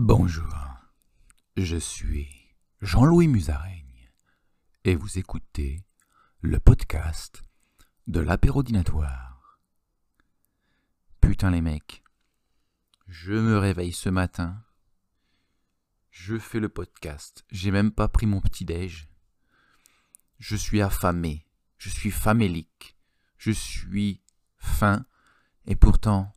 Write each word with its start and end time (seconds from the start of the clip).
Bonjour, 0.00 0.54
je 1.56 1.76
suis 1.76 2.28
Jean-Louis 2.80 3.26
Musaraigne 3.26 4.08
et 4.84 4.94
vous 4.94 5.18
écoutez 5.18 5.84
le 6.40 6.60
podcast 6.60 7.42
de 8.06 8.20
l'apérodinatoire. 8.20 9.58
Putain 11.20 11.50
les 11.50 11.60
mecs, 11.60 12.04
je 13.08 13.32
me 13.32 13.58
réveille 13.58 13.92
ce 13.92 14.08
matin, 14.08 14.62
je 16.12 16.38
fais 16.38 16.60
le 16.60 16.68
podcast, 16.68 17.44
j'ai 17.50 17.72
même 17.72 17.90
pas 17.90 18.06
pris 18.06 18.26
mon 18.26 18.40
petit-déj, 18.40 19.08
je 20.38 20.54
suis 20.54 20.80
affamé, 20.80 21.44
je 21.76 21.88
suis 21.88 22.12
famélique, 22.12 22.96
je 23.36 23.50
suis 23.50 24.22
faim 24.58 25.04
et 25.66 25.74
pourtant 25.74 26.32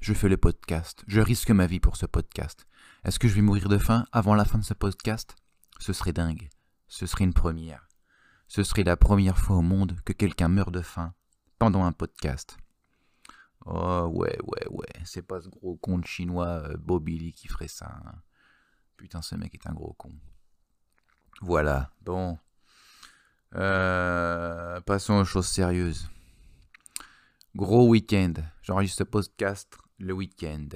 je 0.00 0.14
fais 0.14 0.30
le 0.30 0.38
podcast, 0.38 1.04
je 1.06 1.20
risque 1.20 1.50
ma 1.50 1.66
vie 1.66 1.78
pour 1.78 1.96
ce 1.96 2.06
podcast. 2.06 2.66
Est-ce 3.04 3.18
que 3.18 3.28
je 3.28 3.34
vais 3.34 3.42
mourir 3.42 3.68
de 3.68 3.76
faim 3.76 4.06
avant 4.12 4.34
la 4.34 4.46
fin 4.46 4.58
de 4.58 4.64
ce 4.64 4.72
podcast? 4.72 5.36
Ce 5.78 5.92
serait 5.92 6.14
dingue. 6.14 6.48
Ce 6.88 7.04
serait 7.04 7.24
une 7.24 7.34
première. 7.34 7.86
Ce 8.48 8.62
serait 8.62 8.82
la 8.82 8.96
première 8.96 9.36
fois 9.36 9.56
au 9.56 9.62
monde 9.62 10.00
que 10.06 10.14
quelqu'un 10.14 10.48
meurt 10.48 10.72
de 10.72 10.80
faim 10.80 11.12
pendant 11.58 11.84
un 11.84 11.92
podcast. 11.92 12.56
Oh 13.66 14.10
ouais, 14.14 14.38
ouais, 14.42 14.68
ouais. 14.70 15.02
C'est 15.04 15.22
pas 15.22 15.42
ce 15.42 15.48
gros 15.48 15.76
con 15.76 15.98
de 15.98 16.06
chinois 16.06 16.62
euh, 16.64 16.76
Bobili 16.78 17.34
qui 17.34 17.48
ferait 17.48 17.68
ça. 17.68 18.00
Hein. 18.06 18.14
Putain, 18.96 19.20
ce 19.20 19.34
mec 19.34 19.54
est 19.54 19.66
un 19.66 19.74
gros 19.74 19.92
con. 19.92 20.12
Voilà. 21.42 21.92
Bon. 22.00 22.38
Euh, 23.54 24.80
passons 24.80 25.14
aux 25.14 25.24
choses 25.26 25.48
sérieuses. 25.48 26.08
Gros 27.54 27.86
week-end. 27.86 28.32
J'enregistre 28.62 28.98
ce 28.98 29.04
podcast 29.04 29.76
le 30.00 30.14
week-end. 30.14 30.68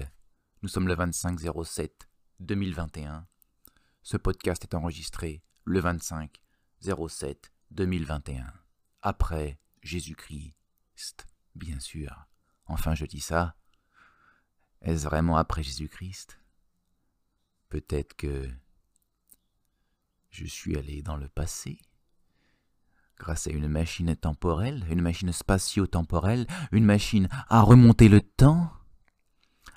Nous 0.63 0.69
sommes 0.69 0.87
le 0.87 0.95
25 0.95 1.41
07 1.65 2.09
2021. 2.41 3.27
Ce 4.03 4.19
podcast 4.19 4.63
est 4.65 4.75
enregistré 4.75 5.43
le 5.65 5.81
25 5.81 6.43
07 6.83 7.51
2021. 7.71 8.53
Après 9.01 9.59
Jésus-Christ, 9.83 11.27
bien 11.55 11.81
sûr. 11.81 12.27
Enfin, 12.67 12.95
je 12.95 13.07
dis 13.07 13.21
ça. 13.21 13.57
Est-ce 14.83 15.05
vraiment 15.05 15.39
après 15.39 15.63
Jésus-Christ? 15.63 16.39
Peut-être 17.71 18.15
que 18.15 18.51
je 20.29 20.45
suis 20.45 20.77
allé 20.77 21.01
dans 21.01 21.17
le 21.17 21.29
passé 21.29 21.79
grâce 23.17 23.47
à 23.47 23.53
une 23.53 23.69
machine 23.69 24.15
temporelle, 24.17 24.85
une 24.91 25.01
machine 25.01 25.33
spatio-temporelle, 25.33 26.47
une 26.73 26.85
machine 26.85 27.29
à 27.49 27.63
remonter 27.63 28.09
le 28.09 28.21
temps, 28.21 28.71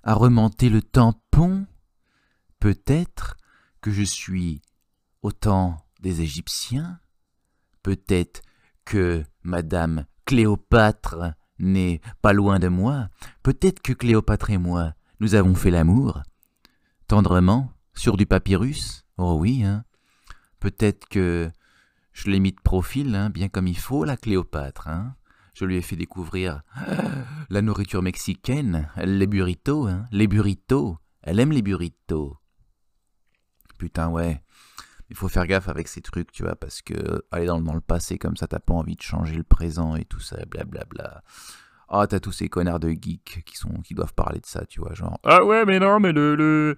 à 0.08 0.14
remonter 0.14 0.70
le 0.70 0.82
tampon. 0.82 1.68
Peut-être 2.60 3.36
que 3.82 3.92
je 3.92 4.04
suis 4.04 4.62
au 5.22 5.34
temps 5.34 5.86
des 6.00 6.22
Égyptiens, 6.22 7.02
peut-être 7.84 8.42
que 8.86 9.26
Madame 9.44 10.06
Cléopâtre 10.26 11.34
n'est 11.60 12.00
pas 12.22 12.32
loin 12.32 12.58
de 12.58 12.70
moi, 12.70 13.10
peut-être 13.44 13.82
que 13.82 13.92
Cléopâtre 13.92 14.50
et 14.50 14.58
moi, 14.58 14.94
nous 15.20 15.36
avons 15.36 15.56
fait 15.56 15.72
l'amour, 15.72 16.24
tendrement, 17.08 17.74
sur 17.94 18.16
du 18.16 18.26
papyrus, 18.26 19.06
oh 19.18 19.36
oui, 19.38 19.64
hein. 19.64 19.84
Peut-être 20.60 21.08
que 21.10 21.52
je 22.14 22.30
l'ai 22.30 22.40
mis 22.40 22.54
de 22.54 22.62
profil, 22.62 23.14
hein, 23.14 23.30
bien 23.30 23.50
comme 23.50 23.68
il 23.68 23.78
faut, 23.78 24.06
la 24.06 24.16
Cléopâtre, 24.16 24.88
hein. 24.88 25.16
Je 25.58 25.66
lui 25.66 25.78
ai 25.78 25.82
fait 25.82 25.96
découvrir 25.96 26.62
la 27.50 27.62
nourriture 27.62 28.02
mexicaine, 28.02 28.90
les 28.98 29.28
burritos, 29.28 29.88
hein, 29.88 30.06
les 30.12 30.28
burritos. 30.28 30.98
Elle 31.24 31.40
aime 31.40 31.52
les 31.52 31.62
burritos 31.62 32.38
putain, 33.78 34.10
ouais, 34.10 34.42
il 35.10 35.16
faut 35.16 35.30
faire 35.30 35.48
gaffe 35.48 35.70
avec 35.70 35.88
ces 35.88 36.02
trucs, 36.02 36.32
tu 36.32 36.44
vois, 36.44 36.56
parce 36.56 36.82
que 36.82 37.24
aller 37.32 37.46
dans, 37.46 37.60
le 37.60 37.82
passé 37.82 38.18
comme 38.18 38.36
ça, 38.36 38.48
t'as 38.48 38.60
pas 38.60 38.74
envie 38.74 38.96
de 38.96 39.02
changer 39.02 39.36
le 39.36 39.44
présent 39.44 39.96
et 39.96 40.04
tout 40.04 40.20
ça, 40.20 40.38
blablabla. 40.46 41.24
Ah, 41.90 42.06
t'as 42.08 42.20
tous 42.20 42.34
ces 42.34 42.50
connards 42.50 42.82
de 42.82 42.90
geeks 42.90 43.44
qui, 43.46 43.56
sont, 43.56 43.82
qui 43.82 43.94
doivent 43.94 44.14
parler 44.14 44.42
de 44.42 44.46
ça, 44.46 44.66
tu 44.66 44.82
vois, 44.82 44.94
genre. 44.94 45.18
Ah 45.24 45.46
ouais, 45.46 45.64
mais 45.66 45.80
non, 45.80 46.02
mais 46.02 46.12
le. 46.12 46.36
le... 46.36 46.78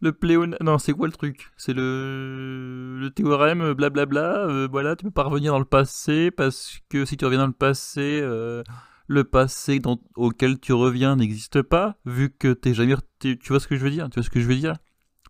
Le 0.00 0.12
pléon... 0.12 0.54
Non, 0.60 0.78
c'est 0.78 0.92
quoi 0.92 1.06
le 1.06 1.12
truc? 1.12 1.50
C'est 1.56 1.72
le... 1.72 2.98
le 2.98 3.10
théorème, 3.10 3.72
blablabla. 3.72 4.46
Euh, 4.46 4.68
voilà, 4.70 4.96
tu 4.96 5.04
peux 5.04 5.10
pas 5.10 5.24
revenir 5.24 5.52
dans 5.52 5.58
le 5.58 5.64
passé 5.64 6.30
parce 6.30 6.80
que 6.88 7.04
si 7.04 7.16
tu 7.16 7.24
reviens 7.24 7.40
dans 7.40 7.46
le 7.46 7.52
passé, 7.52 8.20
euh, 8.22 8.62
le 9.06 9.24
passé 9.24 9.80
auquel 10.16 10.58
tu 10.58 10.72
reviens 10.72 11.16
n'existe 11.16 11.62
pas, 11.62 11.96
vu 12.04 12.30
que 12.30 12.52
t'es 12.52 12.74
jamais. 12.74 12.94
Tu 13.20 13.38
vois 13.48 13.60
ce 13.60 13.68
que 13.68 13.76
je 13.76 13.84
veux 13.84 13.90
dire? 13.90 14.10
Tu 14.10 14.20
vois 14.20 14.24
ce 14.24 14.30
que 14.30 14.40
je 14.40 14.46
veux 14.46 14.56
dire? 14.56 14.74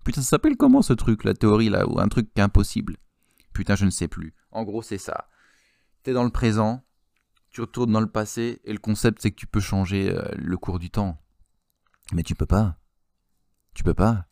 Putain, 0.04 0.22
ça 0.22 0.28
s'appelle 0.28 0.56
comment 0.56 0.82
ce 0.82 0.92
truc, 0.92 1.24
la 1.24 1.34
théorie 1.34 1.68
là, 1.68 1.86
ou 1.88 1.98
un 1.98 2.08
truc 2.08 2.28
impossible? 2.38 2.96
Putain, 3.52 3.74
je 3.74 3.84
ne 3.84 3.90
sais 3.90 4.08
plus. 4.08 4.34
En 4.50 4.62
gros, 4.64 4.82
c'est 4.82 4.98
ça. 4.98 5.28
T'es 6.02 6.12
dans 6.12 6.24
le 6.24 6.30
présent, 6.30 6.84
tu 7.50 7.60
retournes 7.60 7.92
dans 7.92 8.00
le 8.00 8.10
passé, 8.10 8.60
et 8.64 8.72
le 8.72 8.78
concept 8.78 9.20
c'est 9.20 9.30
que 9.30 9.36
tu 9.36 9.46
peux 9.46 9.60
changer 9.60 10.14
euh, 10.14 10.22
le 10.36 10.56
cours 10.56 10.78
du 10.78 10.90
temps. 10.90 11.20
Mais 12.12 12.22
tu 12.22 12.34
peux 12.34 12.46
pas. 12.46 12.78
Tu 13.74 13.82
peux 13.82 13.94
pas. 13.94 14.26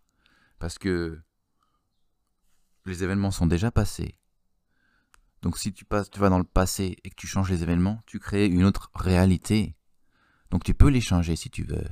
Parce 0.64 0.78
que 0.78 1.20
les 2.86 3.04
événements 3.04 3.30
sont 3.30 3.46
déjà 3.46 3.70
passés. 3.70 4.18
Donc 5.42 5.58
si 5.58 5.74
tu 5.74 5.84
passes, 5.84 6.08
tu 6.08 6.18
vas 6.18 6.30
dans 6.30 6.38
le 6.38 6.44
passé 6.44 6.96
et 7.04 7.10
que 7.10 7.16
tu 7.16 7.26
changes 7.26 7.50
les 7.50 7.62
événements, 7.62 8.02
tu 8.06 8.18
crées 8.18 8.46
une 8.46 8.64
autre 8.64 8.90
réalité. 8.94 9.76
Donc 10.50 10.64
tu 10.64 10.72
peux 10.72 10.88
les 10.88 11.02
changer 11.02 11.36
si 11.36 11.50
tu 11.50 11.64
veux. 11.64 11.84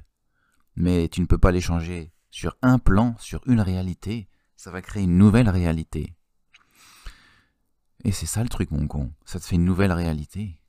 Mais 0.75 1.11
tu 1.11 1.21
ne 1.21 1.27
peux 1.27 1.37
pas 1.37 1.53
les 1.53 1.61
changer 1.61 2.15
sur 2.31 2.57
un 2.63 2.79
plan, 2.79 3.15
sur 3.19 3.43
une 3.47 3.61
réalité, 3.61 4.31
ça 4.57 4.71
va 4.71 4.81
créer 4.81 5.03
une 5.03 5.19
nouvelle 5.19 5.51
réalité. 5.51 6.17
Et 8.05 8.11
c'est 8.11 8.25
ça 8.25 8.43
le 8.43 8.49
truc, 8.49 8.71
mon 8.71 8.89
con. 8.89 9.13
Ça 9.27 9.39
te 9.39 9.45
fait 9.45 9.57
une 9.57 9.67
nouvelle 9.67 9.93
réalité. 9.93 10.63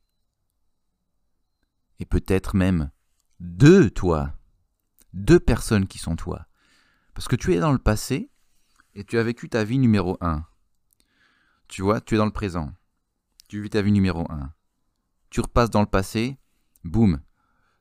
Et 1.99 2.05
peut-être 2.05 2.57
même 2.57 2.91
deux 3.39 3.89
toi. 3.89 4.37
Deux 5.13 5.39
personnes 5.39 5.87
qui 5.87 5.99
sont 5.99 6.17
toi. 6.17 6.49
Parce 7.13 7.27
que 7.27 7.35
tu 7.35 7.53
es 7.53 7.59
dans 7.59 7.71
le 7.71 7.79
passé 7.79 8.31
et 8.95 9.03
tu 9.03 9.17
as 9.17 9.23
vécu 9.23 9.49
ta 9.49 9.63
vie 9.63 9.79
numéro 9.79 10.17
un. 10.21 10.45
Tu 11.67 11.81
vois, 11.81 12.01
tu 12.01 12.15
es 12.15 12.17
dans 12.17 12.25
le 12.25 12.31
présent. 12.31 12.73
Tu 13.47 13.61
vis 13.61 13.69
ta 13.69 13.81
vie 13.81 13.91
numéro 13.91 14.29
un. 14.31 14.53
Tu 15.29 15.41
repasses 15.41 15.69
dans 15.69 15.81
le 15.81 15.87
passé, 15.87 16.37
boum. 16.83 17.21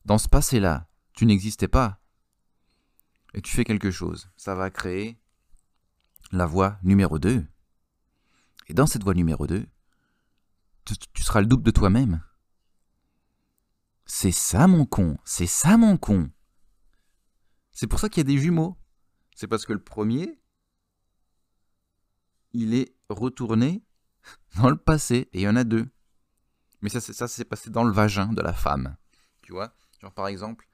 Dans 0.05 0.19
ce 0.19 0.29
passé-là, 0.29 0.89
tu 1.13 1.27
n'existais 1.27 1.69
pas 1.69 2.03
et 3.35 3.43
tu 3.43 3.55
fais 3.55 3.65
quelque 3.65 3.91
chose. 3.91 4.31
Ça 4.37 4.55
va 4.55 4.71
créer 4.71 5.19
la 6.31 6.47
voie 6.47 6.79
numéro 6.83 7.19
2. 7.19 7.47
Et 8.69 8.75
dans 8.75 8.87
cette 8.87 9.03
voie 9.03 9.15
numéro 9.15 9.47
2, 9.47 9.67
tu, 10.85 11.23
seras 11.23 11.41
le 11.41 11.47
double 11.47 11.63
de 11.63 11.71
toi-même. 11.71 12.23
C'est 14.05 14.33
ça 14.33 14.67
mon 14.67 14.85
con, 14.85 15.19
c'est 15.25 15.47
ça 15.47 15.77
mon 15.77 15.97
con. 15.97 16.31
C'est 17.71 17.87
pour 17.87 18.01
ça 18.01 18.09
qu'il 18.09 18.21
y 18.21 18.27
a 18.27 18.33
des 18.35 18.39
jumeaux. 18.39 18.77
C'est 19.35 19.49
parce 19.49 19.67
que 19.67 19.73
le 19.73 19.83
premier, 19.83 20.39
il 22.53 22.75
est 22.75 22.95
retourné 23.09 23.83
dans 24.57 24.71
le 24.71 24.77
passé, 24.77 25.29
et 25.33 25.41
il 25.41 25.43
y 25.43 25.49
en 25.49 25.57
a 25.57 25.65
deux. 25.65 25.89
Mais 26.81 26.89
ça, 26.89 27.01
ça 27.01 27.29
s'est 27.29 27.45
passé 27.45 27.71
dans 27.71 27.85
le 27.85 27.93
vagin 27.93 28.33
de 28.33 28.43
la 28.43 28.53
femme. 28.53 28.97
Tu 29.43 29.53
vois 29.53 29.75
Genre 30.01 30.13
par 30.13 30.27
exemple, 30.27 30.67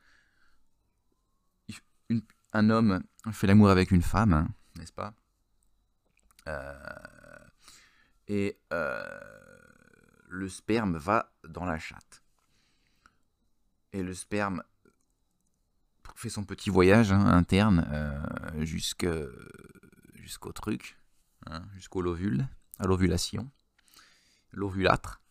un 2.52 2.70
homme 2.70 3.02
fait 3.32 3.46
l'amour 3.46 3.68
avec 3.70 3.90
une 3.90 4.02
femme, 4.02 4.32
hein, 4.32 4.48
n'est-ce 4.76 4.92
pas? 4.92 5.14
Euh, 6.46 6.74
Et 8.28 8.58
euh, 8.72 9.20
le 10.28 10.48
sperme 10.48 10.96
va 10.96 11.32
dans 11.44 11.64
la 11.64 11.78
chatte. 11.78 12.22
Et 13.92 14.02
le 14.02 14.14
sperme 14.14 14.62
fait 16.18 16.30
son 16.30 16.44
petit 16.44 16.68
voyage 16.68 17.12
hein, 17.12 17.26
interne 17.26 17.86
euh, 17.92 18.64
jusqu'au 18.64 20.52
truc, 20.52 20.98
hein, 21.46 21.62
jusqu'au 21.74 22.02
l'ovule, 22.02 22.48
à 22.80 22.86
l'ovulation, 22.86 23.48
l'ovulâtre. 24.50 25.22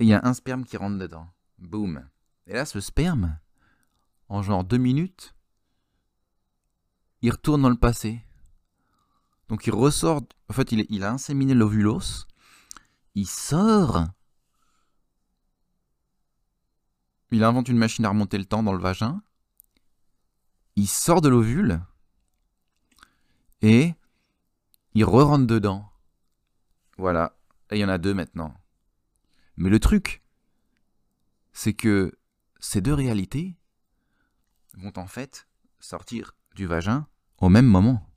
Il 0.00 0.06
y 0.06 0.12
a 0.12 0.20
un 0.24 0.34
sperme 0.34 0.64
qui 0.64 0.76
rentre 0.76 0.98
dedans. 0.98 1.32
Boum. 1.56 2.06
Et 2.46 2.52
là, 2.52 2.66
ce 2.66 2.80
sperme, 2.80 3.38
en 4.28 4.42
genre 4.42 4.62
deux 4.62 4.76
minutes, 4.76 5.34
il 7.22 7.30
retourne 7.30 7.62
dans 7.62 7.70
le 7.70 7.76
passé. 7.76 8.22
Donc 9.48 9.66
il 9.66 9.72
ressort, 9.72 10.20
en 10.50 10.52
fait 10.52 10.70
il, 10.72 10.84
il 10.90 11.02
a 11.04 11.12
inséminé 11.12 11.54
l'ovulos, 11.54 12.26
il 13.14 13.26
sort, 13.26 14.04
il 17.30 17.42
invente 17.42 17.68
une 17.68 17.78
machine 17.78 18.04
à 18.04 18.10
remonter 18.10 18.36
le 18.36 18.44
temps 18.44 18.62
dans 18.62 18.72
le 18.72 18.80
vagin, 18.80 19.22
il 20.76 20.88
sort 20.88 21.20
de 21.20 21.28
l'ovule, 21.28 21.80
et 23.62 23.94
il 24.94 25.04
re-rentre 25.04 25.46
dedans. 25.46 25.90
Voilà, 26.98 27.36
et 27.70 27.76
il 27.76 27.80
y 27.80 27.84
en 27.84 27.88
a 27.88 27.98
deux 27.98 28.14
maintenant. 28.14 28.54
Mais 29.56 29.70
le 29.70 29.80
truc, 29.80 30.22
c'est 31.52 31.74
que 31.74 32.16
ces 32.58 32.80
deux 32.80 32.94
réalités 32.94 33.56
vont 34.74 34.92
en 34.96 35.06
fait 35.06 35.46
sortir 35.80 36.34
du 36.54 36.66
vagin 36.66 37.06
au 37.38 37.48
même 37.48 37.66
moment. 37.66 38.08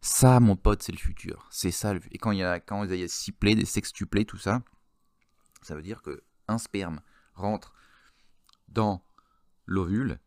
Ça, 0.00 0.40
mon 0.40 0.56
pote, 0.56 0.82
c'est 0.82 0.92
le 0.92 0.98
futur. 0.98 1.48
C'est 1.50 1.72
ça. 1.72 1.94
Et 2.10 2.18
quand 2.18 2.30
il 2.30 2.38
y 2.38 2.42
a, 2.42 2.60
quand 2.60 2.84
il 2.84 2.94
y 2.94 3.02
a 3.02 3.08
sextuplés, 3.08 3.54
des 3.54 3.64
sextuplés, 3.64 4.24
tout 4.24 4.38
ça, 4.38 4.62
ça 5.62 5.74
veut 5.74 5.82
dire 5.82 6.02
que 6.02 6.22
un 6.46 6.58
sperme 6.58 7.00
rentre 7.34 7.74
dans 8.68 9.04
l'ovule, 9.66 10.20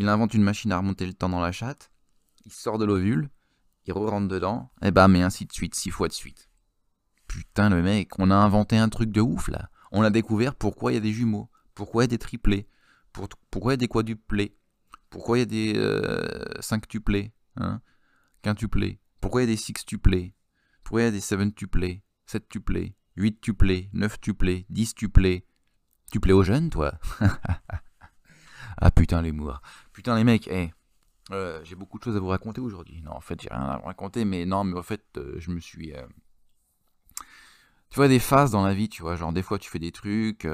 il 0.00 0.08
invente 0.08 0.32
une 0.32 0.42
machine 0.42 0.72
à 0.72 0.78
remonter 0.78 1.04
le 1.04 1.12
temps 1.12 1.28
dans 1.28 1.42
la 1.42 1.52
chatte, 1.52 1.90
il 2.46 2.52
sort 2.52 2.78
de 2.78 2.86
l'ovule, 2.86 3.28
il 3.84 3.92
re-rentre 3.92 4.28
dedans, 4.28 4.72
et 4.80 4.90
bah, 4.92 5.08
mais 5.08 5.20
ainsi 5.20 5.44
de 5.44 5.52
suite, 5.52 5.74
six 5.74 5.90
fois 5.90 6.08
de 6.08 6.14
suite. 6.14 6.48
Putain, 7.28 7.68
le 7.68 7.82
mec, 7.82 8.18
on 8.18 8.30
a 8.30 8.34
inventé 8.34 8.78
un 8.78 8.88
truc 8.88 9.12
de 9.12 9.20
ouf 9.20 9.48
là. 9.48 9.68
On 9.92 10.00
a 10.00 10.08
découvert 10.08 10.54
pourquoi 10.54 10.92
il 10.92 10.94
y 10.94 10.98
a 10.98 11.02
des 11.02 11.12
jumeaux, 11.12 11.50
pourquoi 11.74 12.02
il 12.02 12.04
y 12.04 12.08
a 12.08 12.16
des 12.16 12.18
triplés, 12.18 12.66
pourquoi 13.12 13.72
il 13.72 13.74
y 13.74 13.74
a 13.74 13.76
des 13.76 13.88
quadruplés, 13.88 14.56
pourquoi 15.10 15.36
il 15.36 15.40
y 15.40 15.42
a 15.42 15.46
des 15.46 15.74
euh, 15.76 16.60
cinctuplés, 16.60 17.34
hein, 17.56 17.82
quintuplés, 18.40 19.00
pourquoi 19.20 19.42
il 19.42 19.50
y 19.50 19.52
a 19.52 19.54
des 19.54 19.60
sextuplés, 19.60 20.34
pourquoi 20.82 21.02
il 21.02 21.04
y 21.04 21.08
a 21.08 21.10
des 21.10 21.20
seventuplés, 21.20 22.02
septuplés, 22.24 22.96
huittuplés, 23.16 23.90
neuftuplés, 23.92 24.64
dixtuplés. 24.70 25.44
Tu 26.10 26.20
plais 26.20 26.32
aux 26.32 26.42
jeunes, 26.42 26.70
toi 26.70 26.98
Ah 28.80 28.90
putain, 28.90 29.20
l'humour. 29.20 29.60
Putain, 29.92 30.16
les 30.16 30.24
mecs, 30.24 30.48
hey, 30.48 30.72
euh, 31.32 31.60
j'ai 31.64 31.74
beaucoup 31.74 31.98
de 31.98 32.04
choses 32.04 32.16
à 32.16 32.20
vous 32.20 32.28
raconter 32.28 32.60
aujourd'hui. 32.60 33.02
Non, 33.02 33.12
en 33.12 33.20
fait, 33.20 33.40
j'ai 33.40 33.50
rien 33.50 33.60
à 33.60 33.78
vous 33.78 33.84
raconter, 33.84 34.24
mais 34.24 34.46
non, 34.46 34.64
mais 34.64 34.78
en 34.78 34.82
fait, 34.82 35.04
euh, 35.18 35.36
je 35.38 35.50
me 35.50 35.60
suis. 35.60 35.94
Euh, 35.94 36.06
tu 37.90 37.96
vois, 37.96 38.08
des 38.08 38.18
phases 38.18 38.50
dans 38.50 38.64
la 38.64 38.72
vie, 38.72 38.88
tu 38.88 39.02
vois, 39.02 39.16
genre 39.16 39.32
des 39.32 39.42
fois 39.42 39.58
tu 39.58 39.68
fais 39.68 39.80
des 39.80 39.90
trucs, 39.90 40.46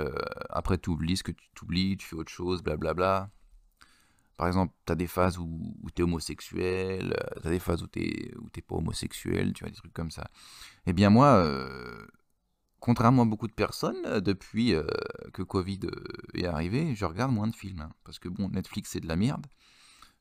après 0.48 0.78
tu 0.78 0.88
oublies 0.88 1.18
ce 1.18 1.22
que 1.22 1.32
tu 1.32 1.50
t'oublies, 1.54 1.98
tu 1.98 2.06
fais 2.06 2.16
autre 2.16 2.32
chose, 2.32 2.62
blablabla. 2.62 3.30
Par 4.38 4.46
exemple, 4.46 4.72
tu 4.86 4.92
as 4.92 4.96
des 4.96 5.06
phases 5.06 5.36
où, 5.38 5.76
où 5.82 5.90
tu 5.90 6.00
es 6.00 6.02
homosexuel, 6.02 7.14
tu 7.42 7.46
as 7.46 7.50
des 7.50 7.58
phases 7.58 7.82
où 7.82 7.88
tu 7.88 8.34
où 8.38 8.48
pas 8.48 8.76
homosexuel, 8.76 9.52
tu 9.52 9.64
vois, 9.64 9.70
des 9.70 9.76
trucs 9.76 9.92
comme 9.92 10.10
ça. 10.10 10.30
Eh 10.86 10.94
bien, 10.94 11.10
moi, 11.10 11.46
contrairement 12.80 13.22
à 13.22 13.24
beaucoup 13.26 13.48
de 13.48 13.52
personnes, 13.52 14.20
depuis 14.20 14.74
que 15.32 15.42
Covid 15.42 15.80
est 16.34 16.46
arrivé, 16.46 16.94
je 16.94 17.04
regarde 17.04 17.32
moins 17.32 17.48
de 17.48 17.54
films. 17.54 17.80
Hein, 17.80 17.92
parce 18.04 18.18
que 18.18 18.28
bon, 18.28 18.48
Netflix 18.48 18.90
c'est 18.90 19.00
de 19.00 19.08
la 19.08 19.16
merde. 19.16 19.46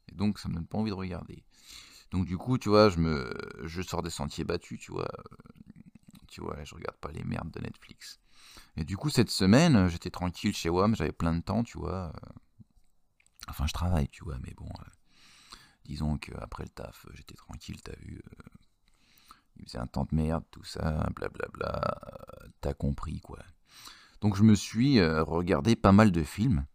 Et 0.07 0.15
donc 0.15 0.39
ça 0.39 0.49
me 0.49 0.55
donne 0.55 0.67
pas 0.67 0.77
envie 0.77 0.91
de 0.91 0.95
regarder. 0.95 1.43
Donc 2.11 2.25
du 2.25 2.37
coup, 2.37 2.57
tu 2.57 2.69
vois, 2.69 2.89
je 2.89 2.99
me 2.99 3.33
je 3.63 3.81
sors 3.81 4.01
des 4.01 4.09
sentiers 4.09 4.43
battus, 4.43 4.79
tu 4.79 4.91
vois. 4.91 5.09
Tu 6.27 6.41
vois, 6.41 6.63
je 6.63 6.75
regarde 6.75 6.97
pas 6.97 7.11
les 7.11 7.23
merdes 7.23 7.51
de 7.51 7.61
Netflix. 7.61 8.19
Et 8.77 8.83
du 8.83 8.97
coup, 8.97 9.09
cette 9.09 9.29
semaine, 9.29 9.87
j'étais 9.87 10.09
tranquille 10.09 10.55
chez 10.55 10.69
WAM, 10.69 10.95
j'avais 10.95 11.11
plein 11.11 11.33
de 11.33 11.41
temps, 11.41 11.63
tu 11.63 11.77
vois. 11.77 12.13
Enfin, 13.47 13.67
je 13.67 13.73
travaille, 13.73 14.09
tu 14.09 14.23
vois, 14.23 14.37
mais 14.43 14.53
bon, 14.55 14.69
disons 15.85 16.17
qu'après 16.17 16.63
le 16.63 16.69
taf, 16.69 17.05
j'étais 17.13 17.35
tranquille, 17.35 17.81
t'as 17.83 17.95
vu. 17.99 18.21
il 19.57 19.65
faisait 19.65 19.77
un 19.77 19.87
temps 19.87 20.05
de 20.05 20.15
merde, 20.15 20.43
tout 20.51 20.63
ça, 20.63 21.07
blablabla. 21.15 22.14
T'as 22.65 22.73
compris, 22.73 23.19
quoi. 23.19 23.37
Donc 24.21 24.35
je 24.35 24.41
me 24.41 24.55
suis 24.55 24.99
regardé 24.99 25.75
pas 25.75 25.91
mal 25.91 26.11
de 26.11 26.23
films. 26.23 26.65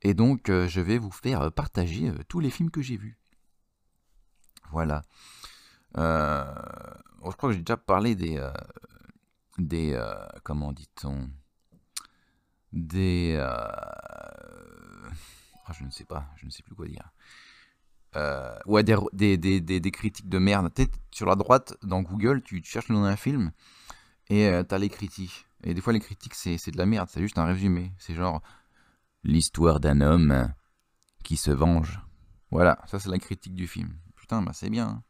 Et 0.00 0.14
donc, 0.14 0.48
euh, 0.48 0.66
je 0.66 0.80
vais 0.80 0.96
vous 0.98 1.10
faire 1.10 1.42
euh, 1.42 1.50
partager 1.50 2.08
euh, 2.08 2.16
tous 2.28 2.40
les 2.40 2.48
films 2.48 2.70
que 2.70 2.80
j'ai 2.80 2.96
vus. 2.96 3.18
Voilà. 4.70 5.02
je 5.94 7.36
crois 7.36 7.50
que 7.50 7.52
j'ai 7.52 7.58
déjà 7.58 7.76
parlé 7.76 8.14
des. 8.14 8.40
des. 9.58 10.00
comment 10.42 10.72
dit-on? 10.72 11.28
Des. 12.72 13.36
Ah, 15.68 15.72
je 15.72 15.84
ne 15.84 15.90
sais 15.90 16.04
pas, 16.04 16.26
je 16.36 16.46
ne 16.46 16.50
sais 16.50 16.62
plus 16.62 16.74
quoi 16.74 16.86
dire. 16.86 17.12
ouais, 18.66 18.84
des, 18.84 19.36
des, 19.36 19.60
des, 19.60 19.90
critiques 19.90 20.28
de 20.28 20.38
merde. 20.38 20.72
sur 21.10 21.26
la 21.26 21.34
droite, 21.36 21.76
dans 21.82 22.02
Google, 22.02 22.42
tu, 22.42 22.62
cherches 22.64 22.88
le 22.88 22.94
nom 22.94 23.02
d'un 23.02 23.16
film 23.16 23.52
et 24.28 24.50
tu 24.68 24.74
as 24.74 24.78
les 24.78 24.88
critiques. 24.88 25.46
Et 25.64 25.74
des 25.74 25.80
fois, 25.80 25.92
les 25.92 26.00
critiques, 26.00 26.34
c'est 26.34 26.70
de 26.70 26.78
la 26.78 26.86
merde, 26.86 27.08
c'est 27.10 27.20
juste 27.20 27.38
un 27.38 27.44
résumé. 27.44 27.92
C'est 27.98 28.14
genre 28.14 28.42
l'histoire 29.24 29.80
d'un 29.80 30.00
homme 30.00 30.52
qui 31.24 31.36
se 31.36 31.50
venge. 31.50 32.00
Voilà, 32.50 32.78
ça 32.86 32.98
c'est 33.00 33.10
la 33.10 33.18
critique 33.18 33.54
du 33.54 33.66
film. 33.66 33.98
Putain, 34.14 34.42
bah 34.42 34.52
c'est 34.54 34.70
bien. 34.70 34.88
Hein. 34.88 35.02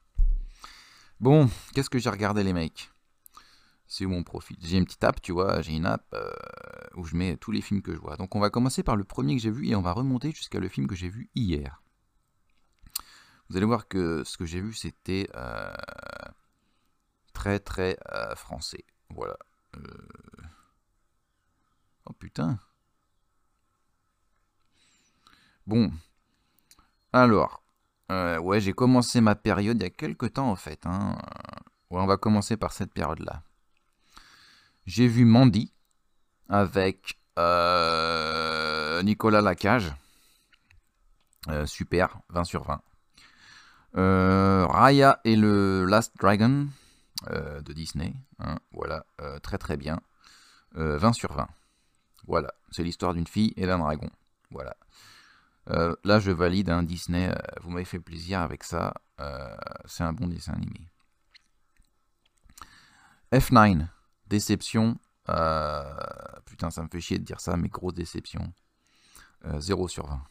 Bon, 1.21 1.49
qu'est-ce 1.75 1.91
que 1.91 1.99
j'ai 1.99 2.11
regardé 2.11 2.43
les 2.43 2.53
mecs? 2.53 2.91
C'est 3.87 4.05
où 4.05 4.11
mon 4.11 4.25
profil 4.25 4.57
J'ai 4.61 4.79
une 4.79 4.85
petite 4.85 5.05
app, 5.05 5.21
tu 5.23 5.33
vois, 5.33 5.63
j'ai 5.63 5.73
une 5.73 5.87
app 5.87 6.05
euh, 6.15 6.31
où 6.97 7.05
je 7.05 7.15
mets 7.15 7.37
tous 7.37 7.53
les 7.53 7.61
films 7.61 7.83
que 7.83 7.95
je 7.95 7.99
vois. 7.99 8.17
Donc 8.17 8.35
on 8.35 8.41
va 8.41 8.51
commencer 8.51 8.83
par 8.83 8.97
le 8.97 9.05
premier 9.05 9.37
que 9.37 9.43
j'ai 9.43 9.51
vu 9.51 9.69
et 9.69 9.77
on 9.77 9.83
va 9.83 9.93
remonter 9.93 10.33
jusqu'à 10.33 10.59
le 10.59 10.69
film 10.69 10.87
que 10.87 10.97
j'ai 10.97 11.09
vu 11.09 11.31
hier. 11.35 11.83
Vous 13.49 13.57
allez 13.57 13.67
voir 13.67 13.87
que 13.87 14.25
ce 14.25 14.37
que 14.37 14.45
j'ai 14.45 14.61
vu 14.61 14.73
c'était 14.75 15.29
euh, 15.37 15.73
très 17.33 17.61
très 17.61 17.97
euh, 18.13 18.35
français. 18.35 18.85
Voilà. 19.11 19.37
Oh 22.07 22.13
putain. 22.13 22.59
Bon. 25.67 25.91
Alors. 27.13 27.63
Euh, 28.13 28.39
ouais, 28.39 28.61
j'ai 28.61 28.73
commencé 28.73 29.21
ma 29.21 29.35
période 29.35 29.79
il 29.81 29.83
y 29.83 29.87
a 29.87 29.91
quelques 29.91 30.35
temps 30.35 30.51
en 30.51 30.57
fait. 30.57 30.87
Hein. 30.87 31.19
Ouais, 31.91 32.01
on 32.01 32.07
va 32.07 32.17
commencer 32.17 32.57
par 32.57 32.73
cette 32.73 32.93
période-là. 32.93 33.43
J'ai 34.87 35.09
vu 35.09 35.25
Mandy 35.25 35.73
avec 36.49 37.19
euh, 37.39 39.03
Nicolas 39.03 39.41
Lacage. 39.41 39.93
Euh, 41.49 41.67
super, 41.67 42.19
20 42.29 42.45
sur 42.45 42.65
20. 42.65 42.81
Raya 44.69 45.21
et 45.25 45.37
le 45.37 45.85
Last 45.85 46.17
Dragon 46.19 46.69
de 47.31 47.73
Disney. 47.73 48.15
Hein, 48.39 48.59
voilà, 48.73 49.07
très 49.43 49.59
très 49.59 49.77
bien. 49.77 50.01
20 50.73 51.13
sur 51.13 51.33
20. 51.33 51.49
Voilà, 52.27 52.53
c'est 52.71 52.83
l'histoire 52.83 53.15
d'une 53.15 53.27
fille 53.27 53.53
et 53.57 53.67
d'un 53.67 53.79
dragon. 53.79 54.11
Voilà. 54.51 54.77
Euh, 55.71 55.95
là, 56.05 56.19
je 56.21 56.31
valide 56.31 56.71
un 56.71 56.83
Disney. 56.83 57.29
Euh, 57.29 57.35
vous 57.63 57.71
m'avez 57.71 57.85
fait 57.85 57.99
plaisir 57.99 58.41
avec 58.41 58.65
ça. 58.65 58.95
Euh, 59.21 59.57
c'est 59.85 60.05
un 60.05 60.13
bon 60.13 60.29
dessin 60.29 60.53
animé. 60.53 60.89
F9, 63.33 63.87
déception. 64.27 64.99
putain, 66.45 66.71
ça 66.71 66.83
me 66.83 66.89
fait 66.89 67.01
chier 67.01 67.19
de 67.19 67.25
dire 67.25 67.41
ça, 67.41 67.57
mais 67.57 67.69
grosse 67.69 67.95
déception. 67.95 68.53
0 69.59 69.89
sur 69.89 70.07
20. 70.07 70.23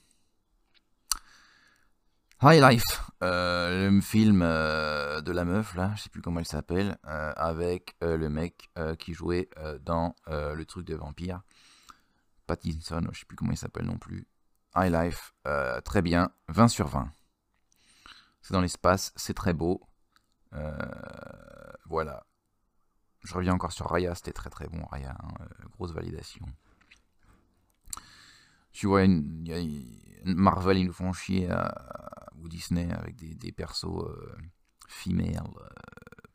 High 2.43 2.61
Life, 2.61 3.04
le 3.21 3.99
film 4.01 4.41
de 4.41 5.31
la 5.31 5.45
meuf, 5.45 5.75
là, 5.75 5.93
je 5.95 6.03
sais 6.03 6.09
plus 6.09 6.21
comment 6.21 6.39
elle 6.39 6.45
s'appelle, 6.45 6.97
avec 7.03 7.95
le 8.01 8.29
mec 8.29 8.69
qui 8.99 9.13
jouait 9.13 9.49
dans 9.83 10.15
le 10.27 10.63
truc 10.63 10.85
de 10.85 10.95
vampire. 10.95 11.41
Pattinson, 12.47 13.07
je 13.11 13.19
sais 13.19 13.25
plus 13.25 13.35
comment 13.35 13.51
il 13.51 13.57
s'appelle 13.57 13.85
non 13.85 13.97
plus. 13.97 14.27
High 14.75 14.91
Life, 14.91 15.33
euh, 15.47 15.79
très 15.81 16.01
bien, 16.01 16.31
20 16.49 16.67
sur 16.67 16.87
20. 16.87 17.09
C'est 18.41 18.53
dans 18.53 18.61
l'espace, 18.61 19.13
c'est 19.15 19.33
très 19.33 19.53
beau. 19.53 19.81
Euh, 20.53 20.75
voilà. 21.85 22.25
Je 23.23 23.33
reviens 23.33 23.53
encore 23.53 23.71
sur 23.71 23.87
Raya, 23.87 24.13
c'était 24.15 24.33
très 24.33 24.49
très 24.49 24.67
bon, 24.67 24.83
Raya, 24.85 25.15
hein, 25.19 25.33
euh, 25.41 25.67
grosse 25.71 25.91
validation. 25.93 26.45
Tu 28.71 28.87
vois, 28.87 29.05
Marvel, 30.25 30.77
ils 30.77 30.85
nous 30.85 30.93
font 30.93 31.13
chier 31.13 31.49
Disney 32.47 32.91
avec 32.91 33.15
des, 33.15 33.51
persos 33.51 34.05
femelles 34.87 35.41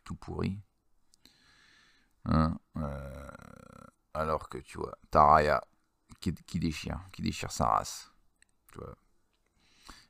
tout 0.04 0.16
pourris. 0.16 0.60
Hein, 2.26 2.58
alors 4.14 4.48
que 4.48 4.58
tu 4.58 4.78
vois, 4.78 4.96
Taraya 5.10 5.62
qui, 6.20 6.58
déchire, 6.58 7.00
qui 7.12 7.22
déchire 7.22 7.50
sa 7.50 7.66
race 7.66 8.10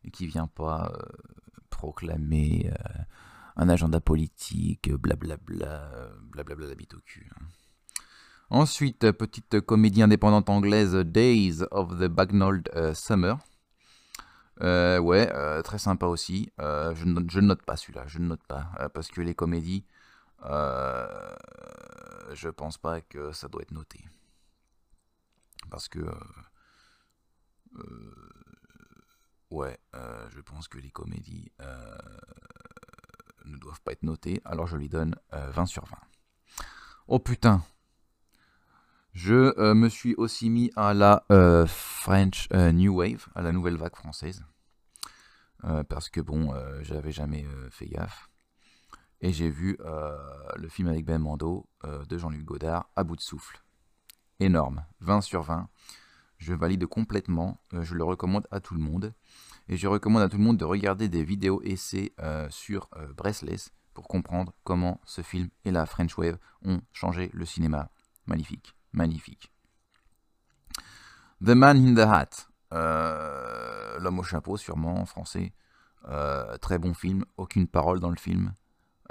et 0.05 0.11
qui 0.11 0.27
vient 0.27 0.47
pas 0.47 0.93
euh, 0.93 1.07
proclamer 1.69 2.71
euh, 2.71 3.03
un 3.57 3.69
agenda 3.69 4.01
politique, 4.01 4.91
blablabla, 4.93 5.91
blablabla 6.23 6.67
la 6.67 6.75
bite 6.75 6.95
au 6.95 7.01
cul. 7.01 7.29
Hein. 7.35 7.45
Ensuite, 8.51 9.13
petite 9.13 9.61
comédie 9.61 10.03
indépendante 10.03 10.49
anglaise, 10.51 10.95
Days 10.97 11.63
of 11.71 11.99
the 12.01 12.09
Bagnold 12.09 12.69
euh, 12.75 12.95
Summer. 12.95 13.39
Ouais, 14.61 15.63
très 15.63 15.79
sympa 15.79 16.07
aussi. 16.07 16.51
je, 16.59 17.05
ne, 17.05 17.21
je, 17.29 17.41
note 17.41 17.63
pas 17.63 17.77
celui-là, 17.77 18.05
je 18.07 18.19
ne 18.19 18.27
note 18.27 18.43
pas. 18.47 18.71
parce 18.95 19.09
que 19.09 19.21
les 19.21 19.35
comédies, 19.35 19.85
je 20.43 20.49
pense 22.49 22.79
pas 22.79 23.01
que 23.01 23.33
ça 23.33 23.49
doit 23.49 23.63
être 23.63 23.73
noté. 23.73 24.05
Parce 25.71 25.89
que 25.89 26.01
Ouais, 29.51 29.77
euh, 29.97 30.29
je 30.31 30.41
pense 30.41 30.69
que 30.69 30.79
les 30.79 30.91
comédies 30.91 31.51
euh, 31.61 31.99
ne 33.47 33.57
doivent 33.57 33.81
pas 33.81 33.93
être 33.93 34.05
notées, 34.05 34.41
alors 34.45 34.69
je 34.69 34.77
lui 34.77 34.89
donne 34.89 35.17
20 35.33 35.63
euh, 35.63 35.67
sur 35.67 35.85
20. 35.87 35.97
Oh 37.09 37.19
putain 37.19 37.65
Je 39.13 39.73
me 39.73 39.89
suis 39.89 40.15
aussi 40.15 40.51
mis 40.51 40.71
à 40.77 40.95
la 40.95 41.25
French 42.01 42.49
New 42.51 42.95
Wave, 42.97 43.29
à 43.35 43.43
la 43.43 43.53
nouvelle 43.53 43.77
vague 43.77 43.95
française. 43.95 44.43
parce 45.89 46.09
que 46.09 46.23
bon, 46.23 46.55
j'avais 46.83 47.13
jamais 47.13 47.45
fait 47.71 47.87
gaffe. 47.87 48.31
Et 49.21 49.33
j'ai 49.33 49.51
vu 49.51 49.77
le 50.57 50.69
film 50.69 50.89
avec 50.89 51.05
Ben 51.05 51.19
Mando 51.19 51.69
de 51.85 52.19
Jean-Luc 52.19 52.45
Godard, 52.45 52.89
à 52.97 53.05
bout 53.05 53.17
de 53.17 53.21
souffle. 53.21 53.63
Énorme, 54.39 54.85
20 55.01 55.21
sur 55.21 55.43
20. 55.43 55.69
Je 56.39 56.55
valide 56.55 56.87
complètement, 56.87 57.61
je 57.71 57.95
le 57.95 58.05
recommande 58.05 58.49
à 58.51 58.61
tout 58.61 58.75
le 58.75 58.81
monde. 58.81 59.15
Et 59.69 59.77
je 59.77 59.87
recommande 59.87 60.23
à 60.23 60.29
tout 60.31 60.39
le 60.39 60.43
monde 60.43 60.57
de 60.57 60.65
regarder 60.65 61.09
des 61.11 61.23
vidéos 61.23 61.61
essais 61.63 62.15
sur 62.49 62.89
Breathless 63.15 63.73
pour 63.93 64.09
comprendre 64.09 64.55
comment 64.65 65.03
ce 65.05 65.21
film 65.21 65.51
et 65.67 65.71
la 65.71 65.85
French 65.85 66.17
Wave 66.17 66.39
ont 66.65 66.81
changé 66.93 67.29
le 67.35 67.45
cinéma. 67.45 67.91
Magnifique, 68.27 68.75
magnifique. 68.93 69.53
The 71.43 71.51
Man 71.51 71.79
in 71.79 71.95
the 71.95 72.07
Hat, 72.07 72.49
euh, 72.75 73.99
L'homme 73.99 74.19
au 74.19 74.23
chapeau 74.23 74.59
sûrement 74.59 75.01
en 75.01 75.07
français. 75.07 75.55
Euh, 76.07 76.59
très 76.59 76.79
bon 76.79 76.93
film, 76.93 77.25
aucune 77.39 77.67
parole 77.67 77.99
dans 77.99 78.11
le 78.11 78.17
film. 78.17 78.53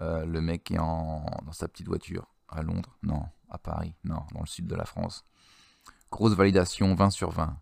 Euh, 0.02 0.26
le 0.26 0.40
mec 0.40 0.70
est 0.70 0.78
en, 0.78 1.26
dans 1.44 1.52
sa 1.52 1.68
petite 1.68 1.88
voiture 1.88 2.28
à 2.48 2.62
Londres, 2.62 2.96
non, 3.02 3.24
à 3.50 3.58
Paris, 3.58 3.96
non, 4.04 4.22
dans 4.34 4.42
le 4.42 4.46
sud 4.46 4.68
de 4.68 4.76
la 4.76 4.86
France. 4.86 5.26
Grosse 6.12 6.36
validation, 6.36 6.94
20 6.94 7.10
sur 7.10 7.32
20. 7.32 7.58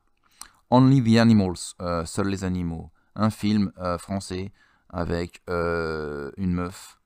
Only 0.69 1.01
the 1.01 1.17
Animals, 1.17 1.75
Seuls 2.05 2.27
les 2.27 2.43
animaux. 2.43 2.91
Un 3.15 3.29
film 3.29 3.71
français 3.97 4.51
avec 4.89 5.41
une 5.47 6.51
meuf 6.51 6.99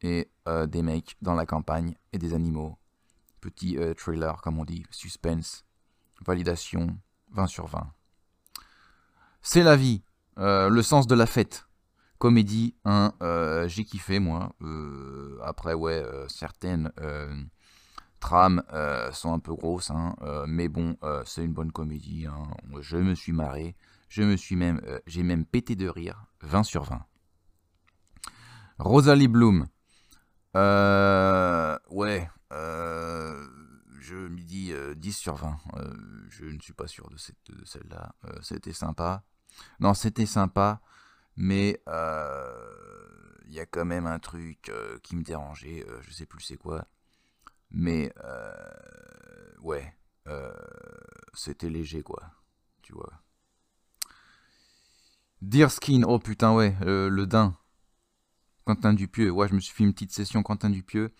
et 0.00 0.30
des 0.66 0.82
mecs 0.82 1.16
dans 1.22 1.34
la 1.34 1.46
campagne 1.46 1.94
et 2.12 2.18
des 2.18 2.34
animaux. 2.34 2.76
Petit 3.40 3.78
trailer, 3.96 4.40
comme 4.42 4.58
on 4.58 4.64
dit, 4.64 4.84
suspense, 4.90 5.64
validation, 6.24 6.96
20 7.32 7.46
sur 7.46 7.66
20. 7.66 7.92
C'est 9.42 9.62
la 9.62 9.76
vie, 9.76 10.02
euh, 10.38 10.68
le 10.68 10.82
sens 10.82 11.06
de 11.06 11.14
la 11.14 11.26
fête. 11.26 11.66
Comédie, 12.18 12.76
euh, 12.86 13.66
j'ai 13.66 13.84
kiffé 13.84 14.20
moi. 14.20 14.54
Euh, 14.62 15.38
après, 15.42 15.74
ouais, 15.74 16.04
certaines 16.28 16.92
trames 18.20 18.62
sont 19.12 19.32
un 19.32 19.40
peu 19.40 19.54
grosses, 19.54 19.90
hein, 19.90 20.14
mais 20.46 20.68
bon, 20.68 20.96
c'est 21.24 21.44
une 21.44 21.52
bonne 21.52 21.72
comédie. 21.72 22.26
Hein. 22.26 22.48
Je 22.80 22.96
me 22.96 23.16
suis 23.16 23.32
marré, 23.32 23.74
je 24.08 24.22
me 24.22 24.36
suis 24.36 24.54
même, 24.54 24.80
j'ai 25.06 25.24
même 25.24 25.44
pété 25.44 25.74
de 25.74 25.88
rire. 25.88 26.26
20 26.42 26.62
sur 26.62 26.84
20. 26.84 27.04
Rosalie 28.78 29.28
Bloom. 29.28 29.66
ouais, 30.54 32.30
je 34.02 34.16
me 34.16 34.40
dis 34.40 34.72
10 34.96 35.12
sur 35.12 35.36
20. 35.36 35.58
je 36.28 36.44
ne 36.44 36.60
suis 36.60 36.72
pas 36.72 36.86
sûr 36.86 37.08
de, 37.08 37.16
celle-là. 37.64 38.14
C'était 38.42 38.72
sympa. 38.72 39.24
Non, 39.80 39.94
c'était 39.94 40.26
sympa, 40.26 40.80
mais 41.36 41.82
euh, 41.88 43.34
il 43.46 43.54
y 43.54 43.60
a 43.60 43.66
quand 43.66 43.84
même 43.84 44.06
un 44.06 44.18
truc 44.18 44.68
euh, 44.68 44.98
qui 45.02 45.16
me 45.16 45.22
dérangeait, 45.22 45.84
euh, 45.88 46.00
je 46.02 46.12
sais 46.12 46.26
plus 46.26 46.40
c'est 46.40 46.56
quoi. 46.56 46.86
Mais 47.70 48.12
ouais, 49.60 49.94
c'était 51.32 51.70
léger 51.70 52.02
quoi, 52.02 52.22
tu 52.82 52.92
vois. 52.92 53.12
Dear 55.40 55.70
Skin, 55.70 56.02
oh 56.06 56.18
putain 56.18 56.52
ouais, 56.54 56.76
le 56.82 57.26
Dain. 57.26 57.56
Quentin 58.64 58.92
Dupieux, 58.92 59.30
ouais, 59.30 59.48
je 59.48 59.54
me 59.54 59.60
suis 59.60 59.74
fait 59.74 59.84
une 59.84 59.92
petite 59.92 60.12
session 60.12 60.42
Quentin 60.42 60.70
Dupieux. 60.70 61.12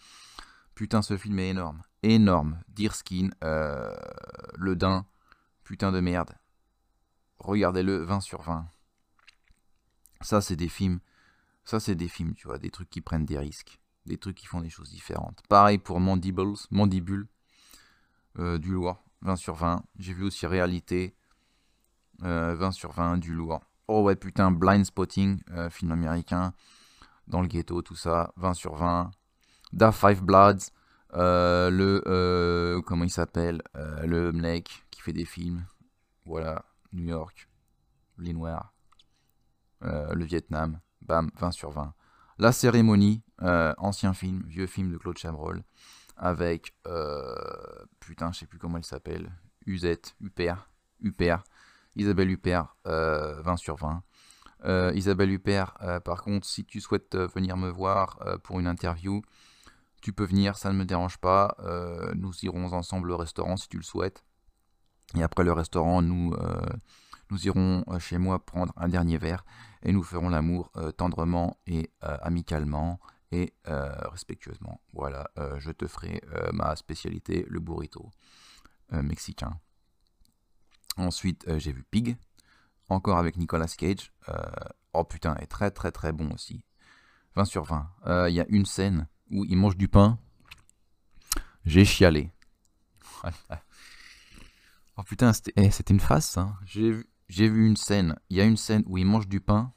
Putain, 0.74 1.02
ce 1.02 1.16
film 1.16 1.38
est 1.38 1.50
énorme. 1.50 1.82
Énorme. 2.02 2.58
Dear 2.68 2.94
Skin, 2.94 3.30
le 3.40 4.74
Dain, 4.74 5.06
putain 5.64 5.92
de 5.92 6.00
merde 6.00 6.34
regardez-le 7.42 7.98
20 7.98 8.20
sur 8.20 8.42
20. 8.42 8.66
Ça, 10.20 10.40
c'est 10.40 10.56
des 10.56 10.68
films. 10.68 11.00
Ça, 11.64 11.80
c'est 11.80 11.94
des 11.94 12.08
films, 12.08 12.34
tu 12.34 12.46
vois, 12.46 12.58
des 12.58 12.70
trucs 12.70 12.90
qui 12.90 13.00
prennent 13.00 13.24
des 13.24 13.38
risques, 13.38 13.80
des 14.06 14.18
trucs 14.18 14.36
qui 14.36 14.46
font 14.46 14.60
des 14.60 14.70
choses 14.70 14.90
différentes. 14.90 15.42
Pareil 15.48 15.78
pour 15.78 16.00
Mandibles, 16.00 16.54
Mandibule, 16.70 17.28
euh, 18.38 18.58
du 18.58 18.72
lourd, 18.72 19.02
20 19.22 19.36
sur 19.36 19.54
20. 19.54 19.84
J'ai 19.98 20.12
vu 20.12 20.24
aussi 20.24 20.46
Réalité, 20.46 21.14
20 22.20 22.28
euh, 22.28 22.70
sur 22.72 22.92
20, 22.92 23.18
du 23.18 23.34
lourd. 23.34 23.60
Oh 23.88 24.02
ouais, 24.02 24.16
putain, 24.16 24.50
Blind 24.50 24.84
Spotting, 24.84 25.42
euh, 25.50 25.70
film 25.70 25.92
américain, 25.92 26.54
dans 27.26 27.42
le 27.42 27.48
ghetto, 27.48 27.82
tout 27.82 27.96
ça, 27.96 28.32
20 28.36 28.54
sur 28.54 28.74
20. 28.74 29.10
Da 29.72 29.92
Five 29.92 30.22
Bloods, 30.22 30.70
le, 31.12 32.80
comment 32.86 33.04
il 33.04 33.10
s'appelle, 33.10 33.62
le 33.74 34.32
mec 34.32 34.84
qui 34.90 35.00
fait 35.00 35.12
des 35.12 35.24
films, 35.24 35.64
voilà, 36.24 36.64
New 36.92 37.04
York, 37.04 37.48
les 38.18 38.32
Noirs, 38.32 38.72
euh, 39.84 40.14
le 40.14 40.24
Vietnam, 40.24 40.80
bam, 41.00 41.30
20 41.38 41.50
sur 41.50 41.70
20. 41.70 41.94
La 42.38 42.52
cérémonie, 42.52 43.22
euh, 43.42 43.74
ancien 43.78 44.14
film, 44.14 44.42
vieux 44.46 44.66
film 44.66 44.92
de 44.92 44.96
Claude 44.96 45.18
Chabrol, 45.18 45.62
avec, 46.16 46.74
euh, 46.86 47.34
putain, 47.98 48.32
je 48.32 48.40
sais 48.40 48.46
plus 48.46 48.58
comment 48.58 48.78
il 48.78 48.84
s'appelle, 48.84 49.32
Uzette, 49.66 50.14
Huppert, 50.20 50.70
Huppert, 51.00 51.42
Isabelle 51.96 52.30
Huppert, 52.30 52.76
20 52.84 53.56
sur 53.56 53.76
20. 53.76 54.02
Isabelle 54.94 55.30
Huppert, 55.30 55.74
par 56.04 56.22
contre, 56.22 56.46
si 56.46 56.64
tu 56.64 56.80
souhaites 56.80 57.16
venir 57.16 57.56
me 57.56 57.68
voir 57.68 58.18
pour 58.44 58.60
une 58.60 58.66
interview, 58.66 59.20
tu 60.02 60.12
peux 60.12 60.24
venir, 60.24 60.58
ça 60.58 60.70
ne 60.70 60.76
me 60.76 60.84
dérange 60.84 61.16
pas. 61.18 61.56
nous 62.14 62.32
irons 62.42 62.72
ensemble 62.72 63.10
au 63.10 63.16
restaurant 63.16 63.56
si 63.56 63.68
tu 63.68 63.78
le 63.78 63.82
souhaites. 63.82 64.22
Et 65.14 65.22
après 65.22 65.44
le 65.44 65.52
restaurant, 65.52 66.00
nous, 66.02 66.34
euh, 66.34 66.66
nous 67.30 67.46
irons 67.46 67.84
euh, 67.88 67.98
chez 67.98 68.18
moi 68.18 68.44
prendre 68.44 68.72
un 68.76 68.88
dernier 68.88 69.18
verre 69.18 69.44
et 69.82 69.92
nous 69.92 70.02
ferons 70.02 70.28
l'amour 70.28 70.70
euh, 70.76 70.90
tendrement 70.92 71.58
et 71.66 71.90
amicalement 72.00 73.00
et 73.30 73.54
respectueusement. 73.64 74.82
Voilà, 74.92 75.30
je 75.56 75.70
te 75.70 75.86
ferai 75.86 76.20
ma 76.52 76.76
spécialité, 76.76 77.46
le 77.48 77.60
burrito 77.60 78.10
mexicain. 78.90 79.58
Ensuite, 80.98 81.46
j'ai 81.58 81.72
vu 81.72 81.82
Pig, 81.82 82.18
encore 82.90 83.16
avec 83.16 83.38
Nicolas 83.38 83.68
Cage. 83.68 84.12
oh 84.92 85.04
putain, 85.04 85.34
est 85.36 85.46
très 85.46 85.70
très 85.70 85.90
très 85.92 86.12
bon 86.12 86.30
aussi. 86.32 86.62
20 87.36 87.46
sur 87.46 87.64
20. 87.64 88.28
Il 88.28 88.34
y 88.34 88.40
a 88.40 88.46
une 88.50 88.66
scène 88.66 89.08
où 89.32 89.44
il 89.44 89.56
mange 89.56 89.76
du 89.76 89.88
pain. 89.88 90.18
J'ai 91.64 91.84
chialé. 91.84 92.30
Oh 94.98 95.02
putain, 95.02 95.32
eh, 95.56 95.70
c'était 95.70 95.94
une 95.94 96.00
face. 96.00 96.38
J'ai 96.66 97.48
vu 97.48 97.66
une 97.66 97.78
scène. 97.78 98.18
Il 98.28 98.36
y 98.36 98.42
a 98.42 98.44
une 98.44 98.58
scène 98.58 98.82
où 98.86 98.98
il 98.98 99.06
mange 99.06 99.26
du 99.26 99.40
pain. 99.40 99.72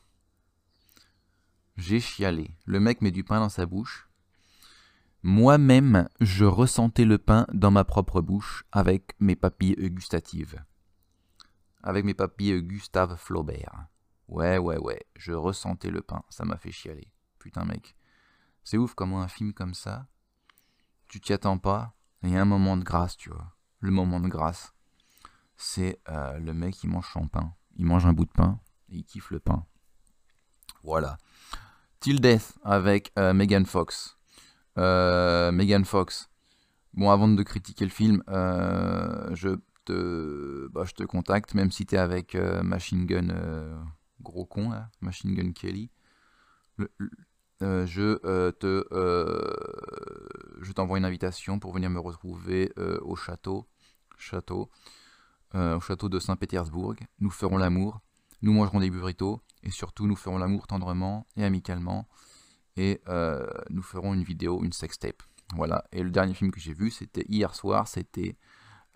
J'ai 1.78 2.02
chialé. 2.02 2.54
Le 2.66 2.82
mec 2.82 3.02
met 3.02 3.12
du 3.12 3.24
pain 3.24 3.40
dans 3.40 3.50
sa 3.50 3.66
bouche. 3.66 4.10
Moi-même, 5.24 6.10
je 6.20 6.44
ressentais 6.44 7.06
le 7.06 7.18
pain 7.18 7.48
dans 7.54 7.72
ma 7.72 7.86
propre 7.86 8.20
bouche 8.20 8.66
avec 8.74 9.14
mes 9.20 9.38
papilles 9.38 9.76
gustatives. 9.90 10.64
Avec 11.82 12.04
mes 12.04 12.14
papilles 12.14 12.62
Gustave 12.62 13.16
Flaubert. 13.16 13.88
Ouais, 14.28 14.58
ouais, 14.58 14.78
ouais, 14.78 15.06
je 15.16 15.32
ressentais 15.32 15.92
le 15.92 16.02
pain. 16.02 16.24
Ça 16.30 16.44
m'a 16.46 16.58
fait 16.58 16.72
chialer. 16.72 17.12
Putain, 17.40 17.64
mec. 17.64 17.96
C'est 18.66 18.78
ouf 18.78 18.94
comment 18.94 19.22
un 19.22 19.30
film 19.30 19.54
comme 19.54 19.74
ça, 19.74 20.08
tu 21.08 21.22
t'y 21.22 21.32
attends 21.32 21.58
pas. 21.58 21.96
Il 22.24 22.32
y 22.32 22.36
a 22.36 22.42
un 22.42 22.46
moment 22.46 22.76
de 22.76 22.84
grâce, 22.84 23.16
tu 23.16 23.30
vois. 23.30 23.56
Le 23.80 23.92
moment 23.92 24.20
de 24.20 24.28
grâce 24.28 24.76
c'est 25.58 26.00
euh, 26.10 26.38
le 26.40 26.54
mec 26.54 26.76
qui 26.76 26.88
mange 26.88 27.10
son 27.12 27.28
pain. 27.28 27.54
Il 27.78 27.86
mange 27.86 28.06
un 28.06 28.14
bout 28.14 28.26
de 28.26 28.32
pain 28.32 28.60
et 28.90 28.98
il 28.98 29.06
kiffe 29.06 29.32
le 29.32 29.40
pain. 29.40 29.66
Voilà. 30.84 31.18
Till 32.00 32.22
Death 32.22 32.54
avec 32.64 33.12
euh, 33.18 33.34
Megan 33.34 33.66
Fox. 33.66 34.18
Euh, 34.78 35.52
Megan 35.52 35.86
Fox. 35.86 36.30
Bon, 36.94 37.10
avant 37.10 37.28
de 37.28 37.44
critiquer 37.44 37.86
le 37.86 37.92
film, 37.92 38.24
je, 38.28 39.58
te, 39.84 40.68
bah, 40.70 40.86
je 40.86 40.94
te 40.94 41.04
contacte, 41.04 41.54
même 41.54 41.70
si 41.70 41.86
tu 41.86 41.96
es 41.96 41.98
avec 41.98 42.36
Machine 42.36 43.06
Gun, 43.06 43.28
gros 44.22 44.46
con, 44.46 44.72
Machine 45.02 45.36
Gun 45.36 45.52
Kelly. 45.52 45.92
Je 47.62 48.50
te 48.52 48.86
je 50.62 50.72
t'envoie 50.72 50.98
une 50.98 51.06
invitation 51.06 51.60
pour 51.60 51.74
venir 51.74 51.90
me 51.90 52.00
retrouver 52.00 52.72
au 53.02 53.16
château 53.16 53.68
château 54.18 54.70
euh, 55.56 55.78
au 55.78 55.80
château 55.80 56.10
de 56.10 56.20
Saint-Pétersbourg. 56.20 56.96
Nous 57.20 57.30
ferons 57.30 57.58
l'amour, 57.58 58.02
nous 58.42 58.52
mangerons 58.52 58.80
des 58.80 58.90
burritos, 58.90 59.42
et 59.64 59.72
surtout 59.72 60.06
nous 60.06 60.16
ferons 60.16 60.38
l'amour 60.38 60.68
tendrement 60.68 61.28
et 61.38 61.46
amicalement. 61.46 62.10
Et 62.76 63.02
euh, 63.08 63.48
nous 63.70 63.84
ferons 63.84 64.14
une 64.14 64.24
vidéo, 64.24 64.64
une 64.64 64.74
sextape. 64.74 65.24
Voilà. 65.56 65.86
Et 65.94 66.04
le 66.04 66.10
dernier 66.10 66.34
film 66.34 66.52
que 66.52 66.60
j'ai 66.60 66.74
vu, 66.74 66.92
c'était 66.92 67.24
hier 67.30 67.56
soir, 67.56 67.88
c'était 67.88 68.38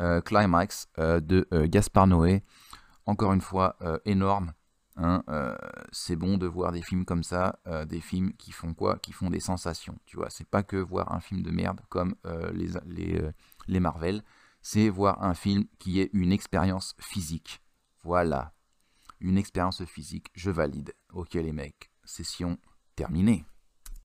euh, 0.02 0.20
Climax 0.20 0.90
de 0.98 1.48
Gaspard 1.68 2.08
Noé. 2.08 2.44
Encore 3.06 3.32
une 3.32 3.42
fois, 3.42 3.78
énorme. 4.06 4.52
Hein, 5.02 5.24
c'est 5.92 6.18
bon 6.18 6.38
de 6.38 6.46
voir 6.46 6.74
des 6.74 6.82
films 6.82 7.06
comme 7.06 7.24
ça, 7.24 7.58
des 7.88 8.02
films 8.02 8.34
qui 8.34 8.52
font 8.52 8.74
quoi? 8.74 9.00
Qui 9.00 9.14
font 9.14 9.30
des 9.30 9.40
sensations. 9.40 9.98
Tu 10.06 10.18
vois, 10.18 10.30
c'est 10.30 10.48
pas 10.48 10.62
que 10.62 10.76
voir 10.76 11.14
un 11.14 11.22
film 11.22 11.42
de 11.42 11.52
merde 11.52 11.80
comme 11.88 12.16
les, 12.54 12.68
les, 12.86 13.22
les 13.68 13.80
Marvel 13.80 14.24
c'est 14.62 14.90
voir 14.90 15.24
un 15.24 15.34
film 15.34 15.66
qui 15.80 16.00
est 16.00 16.10
une 16.14 16.32
expérience 16.32 16.96
physique. 17.00 17.62
Voilà. 18.04 18.54
Une 19.20 19.38
expérience 19.38 19.84
physique, 19.86 20.28
je 20.34 20.52
valide. 20.52 20.94
Ok 21.14 21.34
les 21.34 21.52
mecs, 21.52 21.92
session 22.04 22.58
terminée. 22.96 23.46